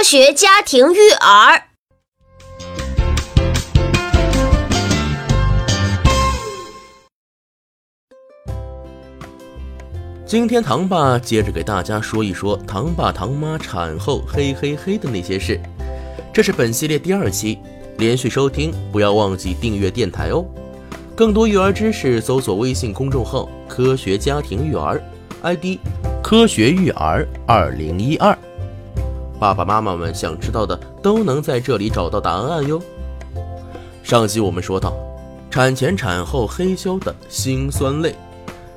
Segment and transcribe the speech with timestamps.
[0.00, 1.62] 科学家庭育儿。
[10.24, 15.60] 今天唐爸接着给大家说一说唐爸唐妈产后嘿嘿嘿的那些事。
[16.32, 17.58] 这是本系列第二期，
[17.98, 20.42] 连续收听不要忘记订阅电台哦。
[21.14, 24.98] 更多育儿知识，搜索微信公众号“科学家庭育儿
[25.42, 25.78] ”，ID“
[26.22, 28.34] 科学育儿二零一二”。
[29.40, 32.78] 爸爸妈妈们想知道的都能在这里找到答案哟。
[34.02, 34.92] 上集我们说到，
[35.50, 38.14] 产前产后嘿咻的辛酸泪，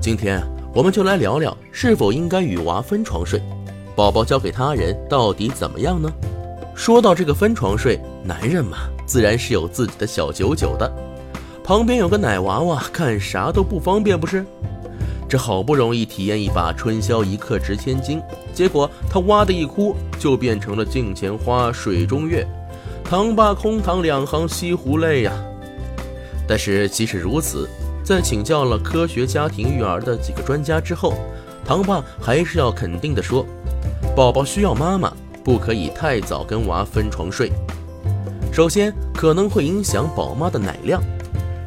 [0.00, 0.42] 今天。
[0.74, 3.40] 我们就来聊聊是否应该与娃分床睡，
[3.94, 6.10] 宝宝交给他人到底怎么样呢？
[6.74, 10.90] 说到这个分床睡，男人嘛，自然是有自己的小九九的。
[11.64, 14.44] 旁边有个奶娃娃，干啥都不方便，不是？
[15.28, 18.20] 这好不容易体验一把春宵一刻值千金，
[18.54, 22.46] 结果他哇的一哭，就变成了镜前花，水中月。
[23.04, 25.32] 唐爸空淌两行西湖泪呀。
[26.48, 27.68] 但是即使如此。
[28.04, 31.14] 在请教了科学家庭育儿的几个专家之后，
[31.64, 33.44] 唐爸还是要肯定的说，
[34.14, 37.50] 宝宝需要妈妈，不可以太早跟娃分床睡。
[38.52, 41.02] 首先，可能会影响宝妈的奶量。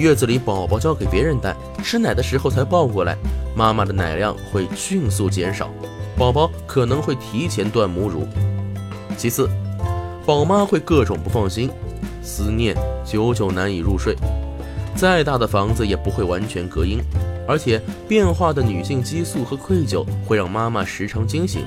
[0.00, 3.14] 月子里宝宝交给别人带，吃奶的时候才抱过来，
[3.54, 5.68] 妈妈的奶量会迅速减少，
[6.16, 8.26] 宝宝可能会提前断母乳。
[9.18, 9.46] 其次，
[10.24, 11.68] 宝妈会各种不放心，
[12.22, 14.16] 思念，久久难以入睡。
[14.96, 16.98] 再大的房子也不会完全隔音，
[17.46, 17.78] 而且
[18.08, 21.62] 变化的女性激素和愧疚会让妈妈时常惊醒，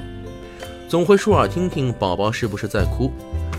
[0.90, 3.12] 总会竖耳听听宝宝是不是在哭。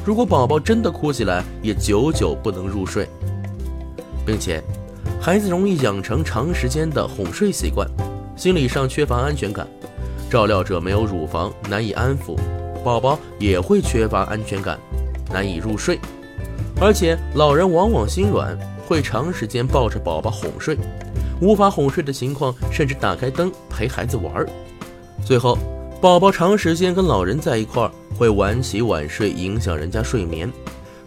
[0.05, 3.09] 如果宝宝真的哭起来，也久久不能入睡，
[4.25, 4.63] 并且
[5.21, 7.89] 孩子容易养成长时间的哄睡习惯，
[8.37, 9.67] 心理上缺乏安全感，
[10.31, 12.37] 照料者没有乳房，难以安抚，
[12.85, 14.79] 宝宝也会缺乏安全感，
[15.33, 15.99] 难以入睡，
[16.81, 18.57] 而且老人往往心软。
[18.87, 20.77] 会长时间抱着宝宝哄睡，
[21.41, 24.47] 无法哄睡的情况，甚至打开灯陪孩子玩儿。
[25.25, 25.57] 最后，
[26.03, 30.53] 宝宝长时间跟老人在一块儿，会晚起晚睡，影响人家睡眠。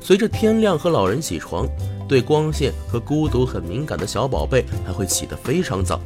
[0.02, 1.68] 随着天亮和老人起床，
[2.08, 6.00] 对光线和孤独很敏感的小宝贝还会起得非常早。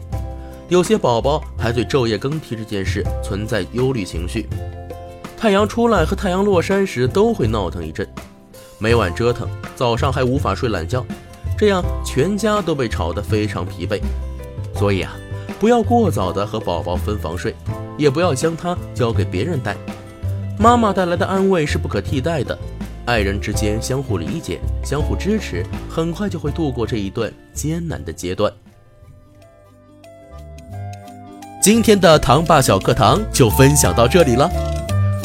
[0.70, 4.48] 有些宝宝还对昼夜更替这件事存在忧虑情绪，
[5.38, 8.08] 太阳出来和太阳落山时都会闹腾一阵，
[8.80, 11.06] 每晚折腾，早上还无法睡懒觉。
[11.58, 14.02] 这样全家都被吵得非常疲惫，
[14.74, 15.14] 所以啊，
[15.60, 17.54] 不要过早的和宝宝分房睡，
[17.98, 19.76] 也不要将他交给别人带。
[20.58, 22.58] 妈妈带来的安慰是不可替代的，
[23.06, 28.52] 爱人之间相互理解、相互支持，很快就会度过这一段艰难的阶段。
[31.62, 34.50] 今天的糖爸小课堂就分享到这里了。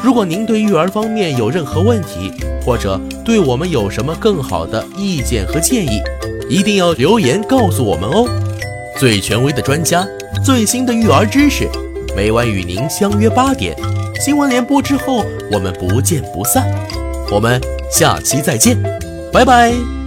[0.03, 2.31] 如果您对育儿方面有任何问题，
[2.65, 6.00] 或者对我们有什么更好的意见和建议，
[6.48, 8.28] 一定要留言告诉我们哦！
[8.98, 10.06] 最权威的专家，
[10.44, 11.69] 最新的育儿知识，
[12.15, 13.76] 每晚与您相约八点，
[14.20, 16.66] 新闻联播之后，我们不见不散。
[17.31, 17.60] 我们
[17.91, 18.81] 下期再见，
[19.32, 20.05] 拜拜。